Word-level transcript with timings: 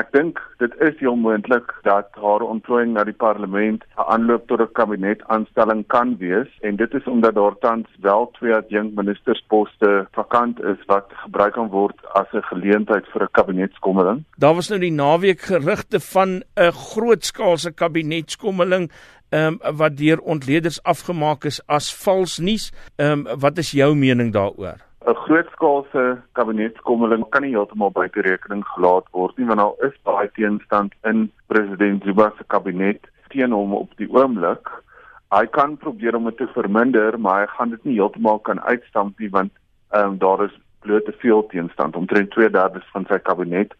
Ek 0.00 0.08
dink 0.14 0.38
dit 0.56 0.72
is 0.80 0.94
heel 1.02 1.18
moontlik 1.20 1.72
dat 1.84 2.14
haar 2.16 2.40
ontplooiing 2.46 2.94
na 2.94 3.02
die 3.04 3.16
parlement 3.24 3.82
'n 3.84 4.06
aanloop 4.14 4.46
tot 4.48 4.60
'n 4.60 4.72
kabinetaanstelling 4.72 5.82
kan 5.86 6.16
wees 6.16 6.48
en 6.60 6.76
dit 6.76 6.94
is 6.94 7.04
omdat 7.04 7.34
daar 7.34 7.56
tans 7.60 7.88
wel 8.00 8.30
twee 8.38 8.54
adjunkt 8.54 8.96
ministersposte 8.96 10.08
vakant 10.12 10.62
is 10.64 10.80
wat 10.86 11.12
gebruik 11.24 11.52
kan 11.52 11.68
word 11.68 11.98
as 12.14 12.32
'n 12.32 12.42
geleentheid 12.42 13.04
vir 13.12 13.22
'n 13.22 13.32
kabinetskommeling. 13.32 14.24
Daar 14.38 14.54
was 14.54 14.68
nou 14.68 14.80
die 14.80 14.92
naweek 14.92 15.40
gerugte 15.40 16.00
van 16.00 16.42
'n 16.56 16.72
grootskaalse 16.72 17.72
kabinetskommeling 17.72 18.90
ehm 19.28 19.58
um, 19.62 19.76
wat 19.76 19.96
deur 19.96 20.20
ontleeders 20.20 20.82
afgemaak 20.82 21.44
is 21.44 21.66
as 21.66 21.94
vals 22.04 22.38
nuus. 22.38 22.72
Ehm 22.96 23.26
um, 23.26 23.38
wat 23.40 23.58
is 23.58 23.70
jou 23.70 23.94
mening 23.94 24.32
daaroor? 24.32 24.91
'n 25.06 25.14
grootskaalse 25.14 26.02
kabinetskommeling 26.38 27.24
kan 27.28 27.42
nie 27.42 27.54
heeltemal 27.54 27.90
buite 27.90 28.20
rekening 28.22 28.62
gelaat 28.74 29.06
word 29.10 29.38
nie 29.38 29.46
want 29.46 29.60
daar 29.62 29.88
is 29.88 29.96
baie 30.08 30.28
teenstand 30.36 30.94
in 31.10 31.24
president 31.46 32.04
Zuma 32.04 32.32
se 32.36 32.44
kabinet 32.54 33.08
teen 33.34 33.52
hom 33.56 33.74
op 33.74 33.90
die 33.96 34.08
oomblik. 34.10 34.70
Hy 35.34 35.46
kan 35.56 35.76
probeer 35.76 36.16
om 36.16 36.28
dit 36.30 36.36
te 36.36 36.46
verminder, 36.54 37.18
maar 37.18 37.40
hy 37.40 37.48
gaan 37.56 37.74
dit 37.74 37.84
nie 37.84 37.96
heeltemal 37.98 38.38
kan 38.38 38.60
uitstamp 38.60 39.18
nie 39.18 39.30
want 39.30 39.52
ehm 39.90 40.12
um, 40.12 40.18
daar 40.18 40.44
is 40.44 40.54
bloot 40.86 41.04
te 41.04 41.16
veel 41.24 41.46
teenstand. 41.46 41.96
Omtrent 41.96 42.30
2/3 42.38 42.86
van 42.92 43.06
sy 43.08 43.18
kabinet 43.18 43.74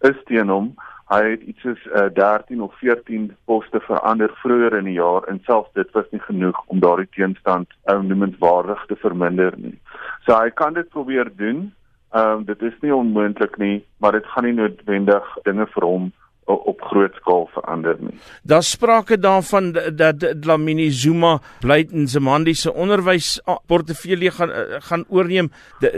is 0.00 0.18
teen 0.24 0.48
hom. 0.48 0.74
Hy 1.12 1.22
het 1.30 1.42
iets 1.42 1.60
soos 1.60 1.86
uh, 1.86 2.08
13 2.18 2.62
of 2.62 2.74
14 2.82 3.30
poste 3.44 3.80
verander 3.80 4.30
vroeër 4.42 4.78
in 4.78 4.84
die 4.90 4.98
jaar 4.98 5.22
en 5.28 5.42
selfs 5.46 5.72
dit 5.78 5.90
was 5.92 6.10
nie 6.10 6.22
genoeg 6.26 6.62
om 6.66 6.80
daardie 6.80 7.10
teenstand 7.14 7.68
onnoemenswaardig 7.82 8.80
um, 8.80 8.86
te 8.88 8.96
verminder 8.96 9.54
nie. 9.56 9.78
So 10.24 10.36
hy 10.36 10.50
kan 10.50 10.74
dit 10.74 10.88
probeer 10.88 11.30
doen. 11.36 11.72
Ehm 12.14 12.38
um, 12.38 12.44
dit 12.44 12.60
is 12.62 12.76
nie 12.80 12.94
onmoontlik 12.94 13.56
nie, 13.58 13.84
maar 13.98 14.12
dit 14.12 14.26
gaan 14.26 14.44
nie 14.44 14.54
noodwendig 14.54 15.32
dinge 15.44 15.66
vir 15.74 15.86
hom 15.88 16.12
op 16.44 16.80
groot 16.90 17.14
skaal 17.14 17.46
verander 17.54 17.96
nie. 17.98 18.18
Daar 18.42 18.62
sprake 18.62 19.18
daarvan 19.18 19.72
dat 19.72 20.26
Dlamini 20.40 20.90
Zuma 20.90 21.38
blyt 21.60 21.92
in 21.92 22.06
Zimandi 22.08 22.54
se 22.54 22.72
onderwys 22.72 23.40
portefeulje 23.66 24.30
gaan 24.30 24.52
eh, 24.52 24.76
gaan 24.78 25.04
oorneem. 25.08 25.50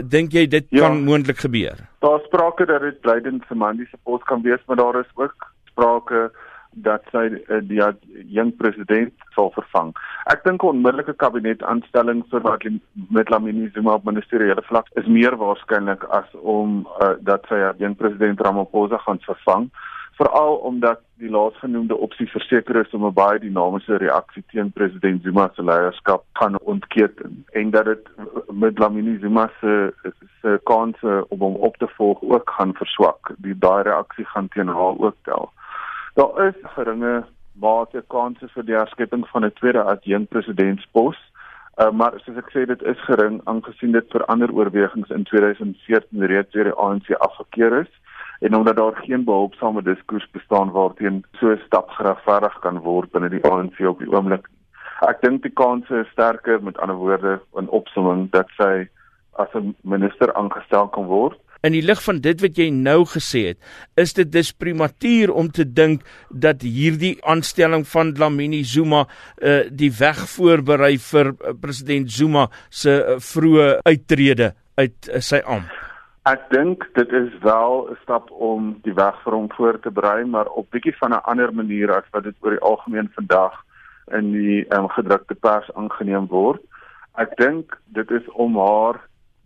Dink 0.03 0.31
jy 0.31 0.47
dit 0.47 0.65
ja, 0.69 0.87
kan 0.87 1.03
moontlik 1.03 1.37
gebeur? 1.37 1.75
Daar 1.99 2.19
sprake 2.25 2.65
dat 2.65 2.81
dit 2.81 3.01
blyt 3.01 3.25
in 3.25 3.43
Zimandi 3.47 3.85
se 3.91 3.97
pos 4.03 4.23
kan 4.23 4.41
wees, 4.41 4.63
maar 4.65 4.75
daar 4.75 4.99
is 4.99 5.11
ook 5.15 5.51
sprake 5.71 6.31
dat 6.71 7.03
sy 7.11 7.25
uh, 7.33 7.61
die 7.65 7.81
jong 8.29 8.55
president 8.57 9.13
sal 9.35 9.51
vervang. 9.55 9.95
Ek 10.27 10.43
dink 10.43 10.63
'n 10.63 10.67
onmiddellike 10.67 11.13
kabinetaanstelling 11.23 12.23
vir 12.31 12.41
wat 12.43 12.63
met 13.15 13.29
Lamini 13.29 13.69
Zuma 13.73 13.93
op 13.93 14.03
ministeriële 14.03 14.63
vlak 14.69 14.87
is 14.99 15.05
meer 15.07 15.37
waarskynlik 15.39 16.03
as 16.03 16.27
om 16.41 16.87
uh, 17.01 17.13
dat 17.19 17.45
sy 17.47 17.59
jong 17.79 17.95
president 17.95 18.41
Ramaphosa 18.41 18.97
gaan 18.97 19.21
vervang, 19.23 19.69
veral 20.19 20.57
omdat 20.67 20.99
die 21.21 21.29
laasgenoemde 21.29 21.95
opsie 21.95 22.27
verseker 22.27 22.75
is 22.81 22.91
om 22.91 23.05
'n 23.05 23.13
baie 23.13 23.39
dinamiese 23.39 23.97
reaksie 24.03 24.43
teen 24.51 24.71
president 24.71 25.23
Zuma 25.23 25.49
se 25.55 25.63
leierskap 25.63 26.25
kan 26.33 26.59
ontketen 26.59 27.45
en 27.51 27.71
dat 27.71 27.85
dit 27.85 28.09
met 28.51 28.79
Lamini 28.79 29.17
Zuma 29.21 29.49
se 29.61 29.93
se 30.41 30.59
kanse 30.63 31.25
om 31.29 31.39
hom 31.39 31.55
op 31.55 31.77
te 31.77 31.87
volg 31.87 32.21
ook 32.21 32.49
gaan 32.49 32.73
verswak. 32.73 33.31
Die 33.37 33.57
daai 33.57 33.83
reaksie 33.83 34.25
gaan 34.25 34.47
teen 34.47 34.67
haar 34.67 34.99
ook 34.99 35.15
tel. 35.23 35.51
Daar 36.13 36.47
is 36.47 36.55
geringe 36.75 37.25
mate 37.61 38.03
kanse 38.13 38.47
vir 38.53 38.63
die 38.63 38.75
herskepping 38.77 39.25
van 39.31 39.45
'n 39.45 39.53
tweede 39.53 39.83
adjunkt 39.83 40.29
presidentspos. 40.29 41.17
Uh, 41.77 41.91
maar 41.91 42.13
soos 42.25 42.37
ek 42.37 42.49
sê 42.53 42.65
dit 42.65 42.81
is 42.83 43.01
gering 43.05 43.41
aangesien 43.45 43.91
dit 43.91 44.11
vir 44.11 44.25
ander 44.25 44.51
oorwegings 44.51 45.09
in 45.09 45.23
2014 45.23 46.25
reeds 46.25 46.51
deur 46.51 46.63
die 46.63 46.79
ANC 46.85 47.11
afgekeur 47.21 47.81
is 47.81 47.91
en 48.39 48.55
omdat 48.55 48.75
daar 48.75 48.95
geen 48.95 49.23
behulpsame 49.23 49.81
diskurs 49.81 50.27
bestaan 50.31 50.71
waarteen 50.71 51.23
so 51.39 51.51
'n 51.51 51.61
stap 51.65 51.89
geregverdig 51.89 52.59
kan 52.59 52.79
word 52.79 53.11
binne 53.11 53.29
die 53.29 53.45
ANC 53.45 53.79
op 53.79 53.99
die 53.99 54.11
oomblik. 54.13 54.47
Ek 55.01 55.21
dink 55.21 55.41
die 55.43 55.53
kanse 55.53 55.99
is 55.99 56.09
sterker 56.11 56.63
met 56.63 56.77
ander 56.77 56.95
woorde 56.95 57.39
in 57.57 57.69
opsomming 57.69 58.31
dat 58.31 58.49
sy 58.57 58.89
as 59.37 59.53
'n 59.53 59.75
minister 59.81 60.33
aangestel 60.33 60.87
kan 60.87 61.05
word 61.05 61.37
In 61.65 61.73
die 61.73 61.81
lig 61.81 62.01
van 62.03 62.19
dit 62.21 62.41
wat 62.41 62.59
jy 62.59 62.69
nou 62.73 63.01
gesê 63.09 63.43
het, 63.51 63.59
is 63.97 64.13
dit 64.13 64.29
dis 64.31 64.51
prematuur 64.53 65.33
om 65.33 65.49
te 65.49 65.65
dink 65.65 66.05
dat 66.29 66.61
hierdie 66.61 67.17
aanstelling 67.25 67.87
van 67.87 68.13
Dlamini 68.13 68.63
Zuma 68.63 69.05
uh 69.41 69.65
die 69.71 69.91
weg 69.99 70.19
voorberei 70.35 70.97
vir 71.01 71.33
uh, 71.33 71.53
president 71.61 72.11
Zuma 72.11 72.47
se 72.69 72.93
uh, 72.93 73.17
vroeë 73.17 73.67
uittrede 73.87 74.53
uit 74.77 75.09
uh, 75.09 75.21
sy 75.21 75.41
ampt. 75.45 75.73
Ek 76.27 76.43
dink 76.51 76.83
dit 76.97 77.11
is 77.15 77.31
wel 77.41 77.87
'n 77.91 77.97
stap 78.03 78.31
om 78.31 78.75
die 78.83 78.93
weg 78.93 79.15
vir 79.23 79.33
hom 79.33 79.47
voor 79.55 79.79
te 79.79 79.91
berei, 79.91 80.25
maar 80.25 80.47
op 80.47 80.69
bietjie 80.71 80.95
van 80.99 81.13
'n 81.13 81.23
ander 81.23 81.53
manier 81.53 81.91
as 81.95 82.09
wat 82.11 82.23
dit 82.23 82.35
oor 82.41 82.51
die 82.51 82.65
algemeen 82.71 83.09
vandag 83.15 83.53
in 84.11 84.31
die 84.31 84.65
um, 84.75 84.89
gedrukte 84.89 85.35
pers 85.35 85.71
aangeneem 85.73 86.27
word. 86.27 86.61
Ek 87.15 87.37
dink 87.37 87.77
dit 87.85 88.11
is 88.11 88.27
om 88.33 88.57
haar 88.57 88.99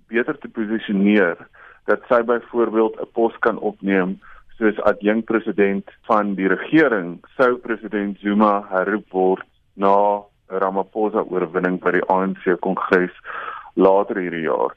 beter 0.08 0.38
te 0.38 0.50
posisioneer 0.50 1.38
dat 1.86 2.04
sy 2.10 2.22
byvoorbeeld 2.24 3.00
'n 3.02 3.10
pos 3.14 3.38
kan 3.40 3.60
opneem 3.60 4.20
soos 4.58 4.82
adjunkt 4.82 5.26
president 5.26 5.90
van 6.10 6.36
die 6.36 6.48
regering 6.48 7.20
sou 7.38 7.56
president 7.58 8.20
Zuma 8.20 8.66
herroep 8.70 9.10
word 9.12 9.46
na 9.74 10.22
Ramaphosa 10.48 11.24
oorwinning 11.24 11.80
by 11.80 11.92
die 11.92 12.06
ANC 12.08 12.60
kongres 12.60 13.16
later 13.74 14.20
hierdie 14.20 14.46
jaar 14.46 14.76